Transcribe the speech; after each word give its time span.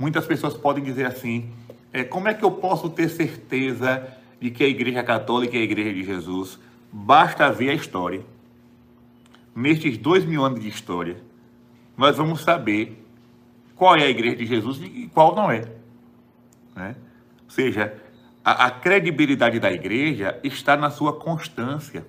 muitas 0.00 0.26
pessoas 0.26 0.54
podem 0.54 0.82
dizer 0.82 1.04
assim: 1.04 1.50
é, 1.92 2.02
como 2.02 2.26
é 2.26 2.34
que 2.34 2.44
eu 2.44 2.50
posso 2.50 2.88
ter 2.88 3.10
certeza 3.10 4.08
de 4.40 4.50
que 4.50 4.64
a 4.64 4.68
Igreja 4.68 5.02
Católica 5.02 5.56
é 5.56 5.60
a 5.60 5.64
Igreja 5.64 5.92
de 5.92 6.02
Jesus? 6.02 6.58
Basta 6.90 7.52
ver 7.52 7.70
a 7.70 7.74
história. 7.74 8.22
Nestes 9.54 9.98
dois 9.98 10.24
mil 10.24 10.42
anos 10.42 10.60
de 10.60 10.68
história, 10.68 11.18
nós 11.96 12.16
vamos 12.16 12.40
saber 12.40 13.04
qual 13.76 13.94
é 13.94 14.04
a 14.04 14.08
Igreja 14.08 14.36
de 14.36 14.46
Jesus 14.46 14.80
e 14.80 15.10
qual 15.12 15.36
não 15.36 15.50
é. 15.50 15.68
Né? 16.74 16.96
Ou 17.44 17.50
seja, 17.50 17.92
a, 18.42 18.66
a 18.66 18.70
credibilidade 18.70 19.60
da 19.60 19.70
Igreja 19.70 20.40
está 20.42 20.76
na 20.76 20.90
sua 20.90 21.12
constância. 21.12 22.06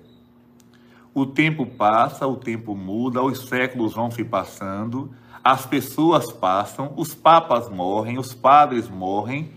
O 1.13 1.25
tempo 1.25 1.65
passa, 1.65 2.25
o 2.25 2.37
tempo 2.37 2.73
muda, 2.73 3.21
os 3.21 3.49
séculos 3.49 3.93
vão 3.93 4.09
se 4.09 4.23
passando, 4.23 5.13
as 5.43 5.65
pessoas 5.65 6.31
passam, 6.31 6.93
os 6.95 7.15
papas 7.15 7.69
morrem, 7.69 8.19
os 8.19 8.33
padres 8.33 8.87
morrem 8.87 9.51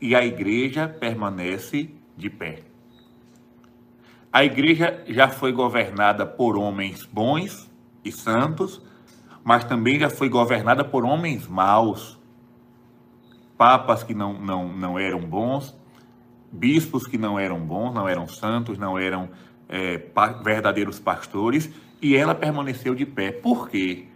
e 0.00 0.14
a 0.14 0.24
igreja 0.24 0.88
permanece 0.88 1.90
de 2.16 2.30
pé. 2.30 2.62
A 4.32 4.44
igreja 4.44 5.02
já 5.08 5.28
foi 5.28 5.52
governada 5.52 6.24
por 6.24 6.56
homens 6.56 7.04
bons 7.04 7.68
e 8.04 8.12
santos, 8.12 8.80
mas 9.42 9.64
também 9.64 9.98
já 9.98 10.08
foi 10.08 10.28
governada 10.28 10.84
por 10.84 11.04
homens 11.04 11.48
maus. 11.48 12.18
Papas 13.58 14.04
que 14.04 14.14
não, 14.14 14.34
não, 14.34 14.68
não 14.68 14.98
eram 14.98 15.20
bons, 15.20 15.76
bispos 16.52 17.06
que 17.06 17.18
não 17.18 17.38
eram 17.38 17.58
bons, 17.58 17.92
não 17.92 18.08
eram 18.08 18.28
santos, 18.28 18.78
não 18.78 18.96
eram 18.96 19.28
é, 19.68 19.98
pa 19.98 20.28
verdadeiros 20.28 21.00
pastores, 21.00 21.68
e 22.00 22.14
ela 22.14 22.34
permaneceu 22.34 22.94
de 22.94 23.04
pé. 23.04 23.32
Por 23.32 23.68
quê? 23.68 24.06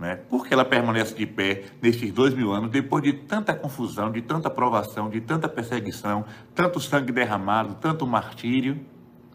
Né? 0.00 0.16
Por 0.16 0.46
que 0.46 0.54
ela 0.54 0.64
permanece 0.64 1.14
de 1.14 1.26
pé 1.26 1.64
nestes 1.82 2.10
dois 2.10 2.32
mil 2.32 2.50
anos, 2.52 2.70
depois 2.70 3.04
de 3.04 3.12
tanta 3.12 3.52
confusão, 3.52 4.10
de 4.10 4.22
tanta 4.22 4.48
provação, 4.48 5.10
de 5.10 5.20
tanta 5.20 5.46
perseguição, 5.46 6.24
tanto 6.54 6.80
sangue 6.80 7.12
derramado, 7.12 7.74
tanto 7.74 8.06
martírio, 8.06 8.80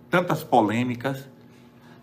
tantas 0.09 0.43
polêmicas? 0.43 1.29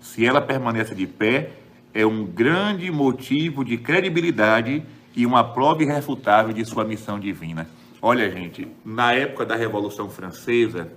Se 0.00 0.24
ela 0.24 0.40
permanece 0.40 0.94
de 0.94 1.08
pé, 1.08 1.50
é 1.92 2.06
um 2.06 2.24
grande 2.24 2.88
motivo 2.88 3.64
de 3.64 3.76
credibilidade 3.76 4.84
e 5.14 5.26
uma 5.26 5.42
prova 5.42 5.82
irrefutável 5.82 6.52
de 6.52 6.64
sua 6.64 6.84
missão 6.84 7.18
divina. 7.18 7.68
Olha, 8.00 8.30
gente, 8.30 8.68
na 8.84 9.12
época 9.12 9.44
da 9.44 9.56
Revolução 9.56 10.08
Francesa, 10.08 10.88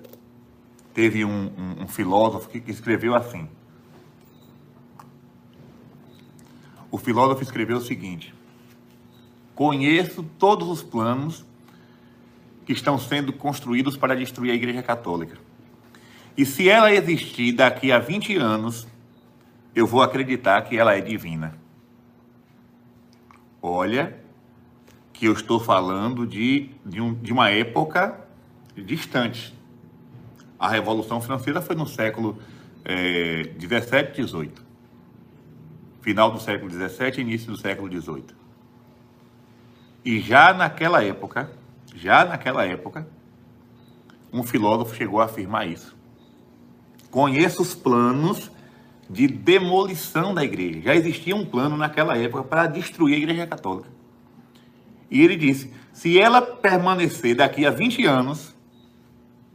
teve 0.93 1.25
um, 1.25 1.51
um, 1.57 1.83
um 1.83 1.87
filósofo 1.87 2.47
que 2.47 2.71
escreveu 2.71 3.15
assim: 3.15 3.49
o 6.95 6.97
filósofo 6.97 7.43
escreveu 7.43 7.75
o 7.75 7.81
seguinte: 7.81 8.33
Conheço 9.53 10.23
todos 10.39 10.69
os 10.69 10.81
planos 10.81 11.45
que 12.65 12.71
estão 12.71 12.97
sendo 12.97 13.33
construídos 13.33 13.97
para 13.97 14.15
destruir 14.15 14.51
a 14.51 14.55
Igreja 14.55 14.81
Católica. 14.81 15.37
E 16.37 16.45
se 16.45 16.69
ela 16.69 16.93
existir 16.93 17.51
daqui 17.51 17.91
a 17.91 17.99
20 17.99 18.37
anos, 18.37 18.87
eu 19.75 19.85
vou 19.85 20.01
acreditar 20.01 20.61
que 20.61 20.77
ela 20.77 20.95
é 20.95 21.01
divina. 21.01 21.57
Olha, 23.61 24.17
que 25.11 25.25
eu 25.25 25.33
estou 25.33 25.59
falando 25.59 26.25
de, 26.25 26.69
de, 26.85 27.01
um, 27.01 27.13
de 27.13 27.33
uma 27.33 27.49
época 27.49 28.21
distante. 28.73 29.53
A 30.57 30.69
Revolução 30.69 31.19
Francesa 31.19 31.61
foi 31.61 31.75
no 31.75 31.85
século 31.85 32.39
é, 32.85 33.43
17 33.57 34.21
e 34.21 34.23
18 34.23 34.64
final 36.05 36.29
do 36.29 36.39
século 36.39 36.69
XVII 36.69 37.19
início 37.19 37.51
do 37.51 37.57
século 37.57 37.89
XVIII. 37.89 38.25
E 40.05 40.19
já 40.19 40.53
naquela 40.53 41.03
época, 41.03 41.49
já 41.95 42.23
naquela 42.23 42.63
época, 42.63 43.07
um 44.31 44.43
filósofo 44.43 44.95
chegou 44.95 45.19
a 45.19 45.25
afirmar 45.25 45.67
isso. 45.67 45.97
Conheço 47.09 47.63
os 47.63 47.73
planos 47.73 48.51
de 49.09 49.27
demolição 49.27 50.31
da 50.31 50.43
igreja. 50.43 50.79
Já 50.81 50.95
existia 50.95 51.35
um 51.35 51.43
plano 51.43 51.75
naquela 51.75 52.15
época 52.15 52.43
para 52.43 52.67
destruir 52.67 53.15
a 53.15 53.17
igreja 53.17 53.47
católica. 53.47 53.89
E 55.09 55.23
ele 55.23 55.35
disse: 55.35 55.73
se 55.91 56.19
ela 56.19 56.39
permanecer 56.39 57.35
daqui 57.35 57.65
a 57.65 57.71
20 57.71 58.05
anos, 58.05 58.53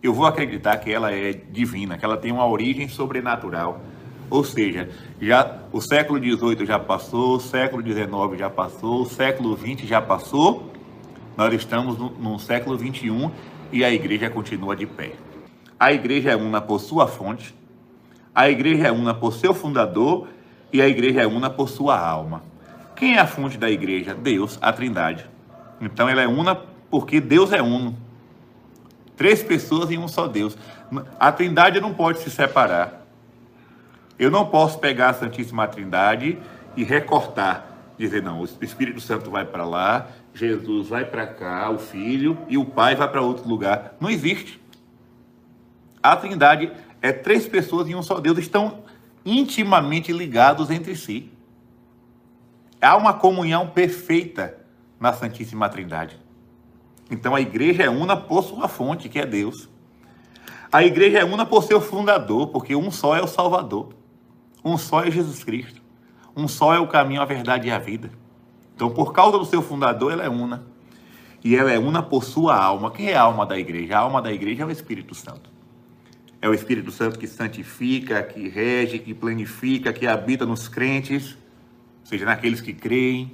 eu 0.02 0.12
vou 0.12 0.26
acreditar 0.26 0.78
que 0.78 0.90
ela 0.90 1.12
é 1.12 1.32
divina, 1.32 1.96
que 1.96 2.04
ela 2.04 2.16
tem 2.16 2.32
uma 2.32 2.46
origem 2.46 2.88
sobrenatural 2.88 3.80
ou 4.30 4.44
seja, 4.44 4.88
já 5.20 5.58
o 5.72 5.80
século 5.80 6.18
XVIII 6.18 6.64
já 6.64 6.78
passou, 6.78 7.36
o 7.36 7.40
século 7.40 7.82
XIX 7.82 8.38
já 8.38 8.48
passou, 8.48 9.02
o 9.02 9.06
século 9.06 9.58
XX 9.58 9.88
já 9.88 10.00
passou, 10.00 10.72
nós 11.36 11.52
estamos 11.52 11.98
no, 11.98 12.10
no 12.10 12.38
século 12.38 12.78
XXI 12.78 13.30
e 13.72 13.84
a 13.84 13.90
igreja 13.92 14.30
continua 14.30 14.76
de 14.76 14.86
pé. 14.86 15.12
A 15.78 15.92
igreja 15.92 16.30
é 16.30 16.36
una 16.36 16.60
por 16.60 16.78
sua 16.80 17.08
fonte, 17.08 17.54
a 18.34 18.48
igreja 18.48 18.88
é 18.88 18.92
una 18.92 19.12
por 19.12 19.32
seu 19.32 19.52
fundador 19.52 20.28
e 20.72 20.80
a 20.80 20.86
igreja 20.86 21.22
é 21.22 21.26
una 21.26 21.50
por 21.50 21.68
sua 21.68 21.98
alma. 21.98 22.42
Quem 22.94 23.16
é 23.16 23.18
a 23.18 23.26
fonte 23.26 23.58
da 23.58 23.70
igreja? 23.70 24.14
Deus, 24.14 24.58
a 24.60 24.72
Trindade. 24.72 25.26
Então 25.80 26.08
ela 26.08 26.20
é 26.20 26.28
una 26.28 26.54
porque 26.54 27.20
Deus 27.20 27.52
é 27.52 27.62
uno. 27.62 27.96
Três 29.16 29.42
pessoas 29.42 29.90
em 29.90 29.98
um 29.98 30.06
só 30.06 30.28
Deus. 30.28 30.56
A 31.18 31.32
Trindade 31.32 31.80
não 31.80 31.94
pode 31.94 32.20
se 32.20 32.30
separar. 32.30 32.99
Eu 34.20 34.30
não 34.30 34.44
posso 34.44 34.78
pegar 34.78 35.08
a 35.08 35.14
Santíssima 35.14 35.66
Trindade 35.66 36.38
e 36.76 36.84
recortar, 36.84 37.94
dizer, 37.96 38.22
não, 38.22 38.42
o 38.42 38.44
Espírito 38.44 39.00
Santo 39.00 39.30
vai 39.30 39.46
para 39.46 39.64
lá, 39.64 40.08
Jesus 40.34 40.88
vai 40.88 41.06
para 41.06 41.26
cá, 41.26 41.70
o 41.70 41.78
Filho, 41.78 42.36
e 42.46 42.58
o 42.58 42.66
Pai 42.66 42.94
vai 42.94 43.08
para 43.08 43.22
outro 43.22 43.48
lugar. 43.48 43.94
Não 43.98 44.10
existe. 44.10 44.60
A 46.02 46.14
Trindade 46.16 46.70
é 47.00 47.12
três 47.12 47.48
pessoas 47.48 47.88
em 47.88 47.94
um 47.94 48.02
só 48.02 48.20
Deus, 48.20 48.36
estão 48.36 48.84
intimamente 49.24 50.12
ligados 50.12 50.70
entre 50.70 50.94
si. 50.94 51.32
Há 52.78 52.98
uma 52.98 53.14
comunhão 53.14 53.68
perfeita 53.68 54.54
na 55.00 55.14
Santíssima 55.14 55.70
Trindade. 55.70 56.20
Então 57.10 57.34
a 57.34 57.40
igreja 57.40 57.84
é 57.84 57.88
una 57.88 58.18
por 58.18 58.44
sua 58.44 58.68
fonte, 58.68 59.08
que 59.08 59.18
é 59.18 59.24
Deus. 59.24 59.66
A 60.70 60.84
igreja 60.84 61.20
é 61.20 61.24
una 61.24 61.46
por 61.46 61.64
seu 61.64 61.80
fundador, 61.80 62.48
porque 62.48 62.76
um 62.76 62.90
só 62.90 63.16
é 63.16 63.22
o 63.22 63.26
Salvador. 63.26 63.98
Um 64.64 64.76
só 64.76 65.04
é 65.04 65.10
Jesus 65.10 65.42
Cristo. 65.42 65.80
Um 66.36 66.46
só 66.46 66.74
é 66.74 66.78
o 66.78 66.86
caminho, 66.86 67.22
a 67.22 67.24
verdade 67.24 67.68
e 67.68 67.70
a 67.70 67.78
vida. 67.78 68.10
Então, 68.74 68.90
por 68.90 69.12
causa 69.12 69.38
do 69.38 69.44
seu 69.44 69.60
fundador, 69.62 70.12
ela 70.12 70.24
é 70.24 70.28
una. 70.28 70.64
E 71.42 71.56
ela 71.56 71.70
é 71.70 71.78
una 71.78 72.02
por 72.02 72.24
sua 72.24 72.56
alma. 72.56 72.90
Quem 72.90 73.10
é 73.10 73.16
a 73.16 73.22
alma 73.22 73.46
da 73.46 73.58
igreja? 73.58 73.96
A 73.96 74.00
alma 74.00 74.20
da 74.20 74.32
igreja 74.32 74.62
é 74.62 74.66
o 74.66 74.70
Espírito 74.70 75.14
Santo. 75.14 75.50
É 76.40 76.48
o 76.48 76.54
Espírito 76.54 76.90
Santo 76.90 77.18
que 77.18 77.26
santifica, 77.26 78.22
que 78.22 78.48
rege, 78.48 78.98
que 78.98 79.12
planifica, 79.12 79.92
que 79.92 80.06
habita 80.06 80.46
nos 80.46 80.68
crentes, 80.68 81.36
ou 82.00 82.06
seja, 82.06 82.24
naqueles 82.24 82.60
que 82.60 82.72
creem. 82.72 83.32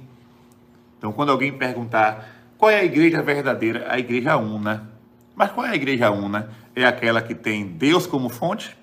Então, 0.97 1.11
quando 1.11 1.31
alguém 1.31 1.53
perguntar 1.53 2.37
qual 2.57 2.71
é 2.71 2.79
a 2.79 2.83
igreja 2.83 3.21
verdadeira, 3.21 3.85
a 3.89 3.99
igreja 3.99 4.35
una. 4.35 4.89
Mas 5.35 5.51
qual 5.51 5.67
é 5.67 5.69
a 5.69 5.75
igreja 5.75 6.09
una? 6.09 6.49
É 6.75 6.83
aquela 6.85 7.21
que 7.21 7.35
tem 7.35 7.65
Deus 7.67 8.07
como 8.07 8.29
fonte, 8.29 8.75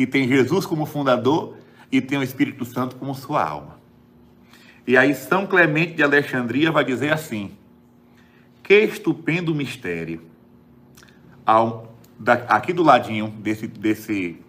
que 0.00 0.06
tem 0.06 0.26
Jesus 0.26 0.64
como 0.64 0.86
fundador 0.86 1.58
e 1.92 2.00
tem 2.00 2.16
o 2.16 2.22
Espírito 2.22 2.64
Santo 2.64 2.96
como 2.96 3.14
sua 3.14 3.46
alma. 3.46 3.78
E 4.86 4.96
aí 4.96 5.14
São 5.14 5.46
Clemente 5.46 5.92
de 5.92 6.02
Alexandria 6.02 6.72
vai 6.72 6.82
dizer 6.86 7.12
assim: 7.12 7.50
que 8.62 8.78
estupendo 8.80 9.54
mistério. 9.54 10.22
Aqui 12.48 12.72
do 12.72 12.82
ladinho 12.82 13.28
desse, 13.28 13.66
desse, 13.66 14.40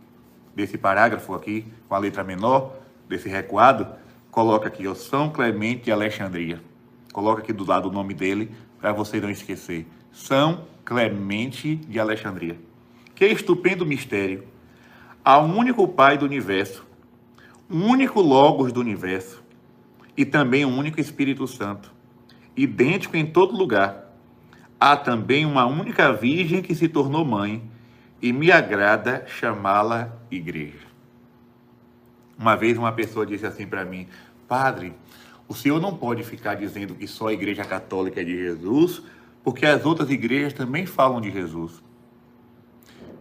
desse 0.55 0.77
parágrafo 0.77 1.33
aqui, 1.33 1.65
com 1.89 1.95
a 1.95 1.99
letra 1.99 2.23
menor, 2.23 2.77
desse 3.09 3.27
recuado, 3.27 3.85
coloca 4.31 4.69
aqui, 4.69 4.87
ó, 4.87 4.95
São 4.95 5.29
Clemente 5.29 5.83
de 5.83 5.91
Alexandria. 5.91 6.61
Coloca 7.11 7.41
aqui 7.41 7.51
do 7.51 7.65
lado 7.65 7.89
o 7.89 7.91
nome 7.91 8.13
dele, 8.13 8.49
para 8.79 8.93
você 8.93 9.19
não 9.19 9.29
esquecer. 9.29 9.85
São 10.13 10.65
Clemente 10.85 11.75
de 11.75 11.99
Alexandria. 11.99 12.57
Que 13.13 13.25
estupendo 13.25 13.85
mistério. 13.85 14.49
Há 15.23 15.39
único 15.39 15.87
Pai 15.87 16.17
do 16.17 16.25
universo, 16.25 16.83
um 17.69 17.85
único 17.85 18.19
Logos 18.21 18.73
do 18.73 18.79
universo 18.79 19.43
e 20.17 20.25
também 20.25 20.65
um 20.65 20.75
único 20.75 20.99
Espírito 20.99 21.47
Santo, 21.47 21.93
idêntico 22.57 23.15
em 23.15 23.25
todo 23.25 23.55
lugar. 23.55 24.11
Há 24.79 24.97
também 24.97 25.45
uma 25.45 25.65
única 25.67 26.11
Virgem 26.11 26.63
que 26.63 26.73
se 26.73 26.87
tornou 26.87 27.23
mãe 27.23 27.61
e 28.19 28.33
me 28.33 28.51
agrada 28.51 29.23
chamá-la 29.27 30.11
igreja. 30.31 30.87
Uma 32.35 32.55
vez 32.55 32.75
uma 32.75 32.91
pessoa 32.91 33.23
disse 33.23 33.45
assim 33.45 33.67
para 33.67 33.85
mim: 33.85 34.07
Padre, 34.47 34.93
o 35.47 35.53
senhor 35.53 35.79
não 35.79 35.95
pode 35.95 36.23
ficar 36.23 36.55
dizendo 36.55 36.95
que 36.95 37.07
só 37.07 37.27
a 37.27 37.33
Igreja 37.33 37.63
Católica 37.63 38.21
é 38.21 38.23
de 38.23 38.35
Jesus, 38.35 39.03
porque 39.43 39.67
as 39.67 39.85
outras 39.85 40.09
igrejas 40.09 40.53
também 40.53 40.87
falam 40.87 41.21
de 41.21 41.31
Jesus. 41.31 41.83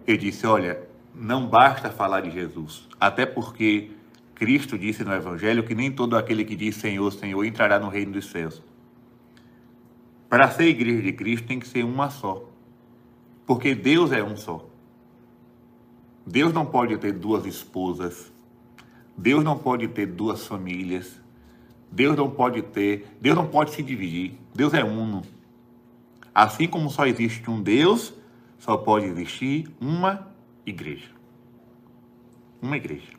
Eu 0.06 0.16
disse: 0.16 0.46
Olha, 0.46 0.89
não 1.14 1.46
basta 1.46 1.90
falar 1.90 2.20
de 2.20 2.30
Jesus, 2.30 2.88
até 2.98 3.26
porque 3.26 3.90
Cristo 4.34 4.78
disse 4.78 5.04
no 5.04 5.12
Evangelho 5.12 5.64
que 5.64 5.74
nem 5.74 5.90
todo 5.90 6.16
aquele 6.16 6.44
que 6.44 6.56
diz 6.56 6.76
Senhor, 6.76 7.12
Senhor 7.12 7.44
entrará 7.44 7.78
no 7.78 7.88
reino 7.88 8.12
dos 8.12 8.30
céus. 8.30 8.62
Para 10.28 10.50
ser 10.50 10.68
igreja 10.68 11.02
de 11.02 11.12
Cristo 11.12 11.46
tem 11.46 11.58
que 11.58 11.68
ser 11.68 11.84
uma 11.84 12.08
só. 12.08 12.48
Porque 13.46 13.74
Deus 13.74 14.12
é 14.12 14.22
um 14.22 14.36
só. 14.36 14.64
Deus 16.24 16.52
não 16.52 16.64
pode 16.64 16.96
ter 16.98 17.12
duas 17.12 17.44
esposas. 17.44 18.32
Deus 19.16 19.42
não 19.42 19.58
pode 19.58 19.88
ter 19.88 20.06
duas 20.06 20.46
famílias. 20.46 21.20
Deus 21.90 22.16
não 22.16 22.30
pode 22.30 22.62
ter, 22.62 23.08
Deus 23.20 23.36
não 23.36 23.48
pode 23.48 23.72
se 23.72 23.82
dividir. 23.82 24.38
Deus 24.54 24.72
é 24.72 24.84
uno. 24.84 25.22
Assim 26.32 26.68
como 26.68 26.88
só 26.88 27.06
existe 27.06 27.50
um 27.50 27.60
Deus, 27.60 28.14
só 28.58 28.76
pode 28.76 29.06
existir 29.06 29.68
uma 29.80 30.29
igreja. 30.70 31.10
Uma 32.62 32.76
igreja. 32.76 33.12